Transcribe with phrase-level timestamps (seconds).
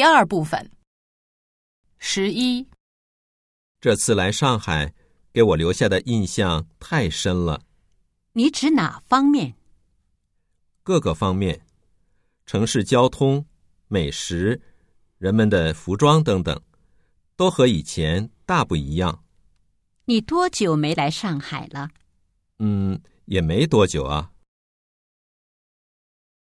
[0.00, 0.70] 第二部分。
[1.98, 2.66] 十一，
[3.82, 4.94] 这次来上海，
[5.30, 7.60] 给我留下的印象太深了，
[8.32, 9.54] 你指哪方面？
[10.82, 11.66] 各个方面，
[12.46, 13.44] 城市交通、
[13.88, 14.62] 美食、
[15.18, 16.58] 人们的服装等等，
[17.36, 19.22] 都和以前大不一样。
[20.06, 21.90] 你多久没来上海了？
[22.58, 24.32] 嗯，也没多久啊。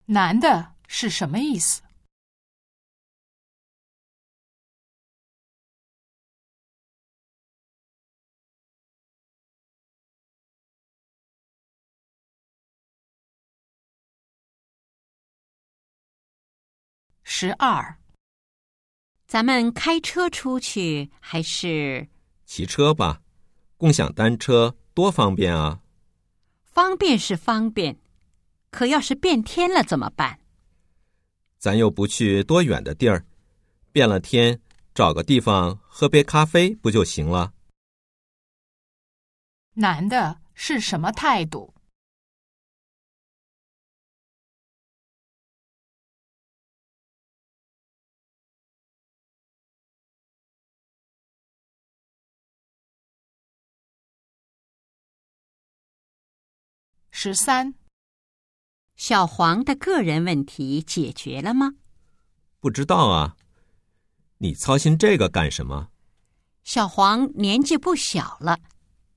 [0.04, 1.80] 男的是什么意思？
[17.38, 17.98] 十二，
[19.26, 22.08] 咱们开车出去还是
[22.46, 23.20] 骑车吧，
[23.76, 25.82] 共享单车多方便啊！
[26.62, 28.00] 方便是方便，
[28.70, 30.40] 可要是变天了怎么办？
[31.58, 33.26] 咱又不去多远的地儿，
[33.92, 34.58] 变了天，
[34.94, 37.52] 找个地方喝杯咖啡不就行了？
[39.74, 41.74] 男的是什么态度？
[57.18, 57.72] 十三，
[58.94, 61.72] 小黄的个人问题解决了吗？
[62.60, 63.38] 不知道啊，
[64.36, 65.88] 你操心这个干什么？
[66.62, 68.58] 小黄年纪不小了，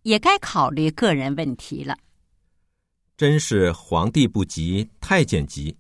[0.03, 1.97] 也该考虑个人问题了。
[3.17, 5.77] 真是皇帝不急太监急，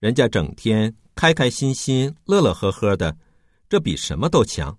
[0.00, 3.16] 人家整天开开心心、乐乐呵呵的，
[3.68, 4.76] 这比什么都强。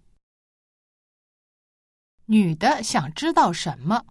[2.26, 4.04] 女的想知道什么？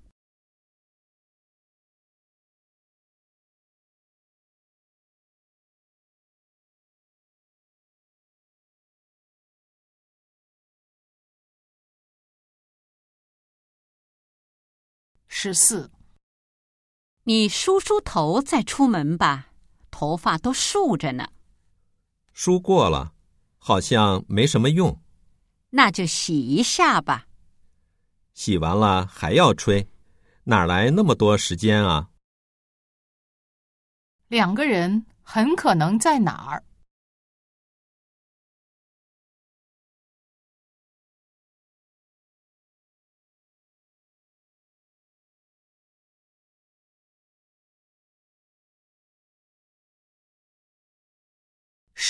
[15.41, 15.89] 十四，
[17.23, 19.53] 你梳梳头再出门吧，
[19.89, 21.29] 头发都竖着呢。
[22.33, 23.15] 梳过了，
[23.57, 25.01] 好像没什么用。
[25.71, 27.29] 那就洗一下吧。
[28.35, 29.89] 洗完了还要吹，
[30.43, 32.09] 哪来那么多时间啊？
[34.27, 36.65] 两个人很可能在哪儿？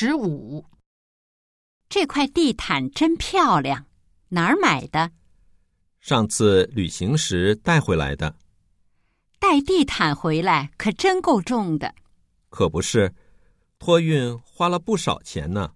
[0.00, 0.64] 十五，
[1.88, 3.84] 这块地毯真漂亮，
[4.28, 5.10] 哪儿买的？
[5.98, 8.36] 上次旅行时带回来的。
[9.40, 11.96] 带地毯回来可真够重的。
[12.48, 13.12] 可不是，
[13.80, 15.74] 托运花了不少钱呢。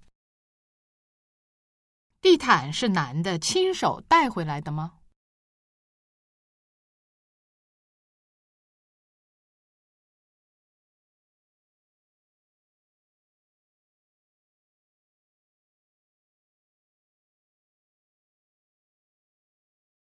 [2.20, 5.00] 地毯是男的亲手带回来的吗？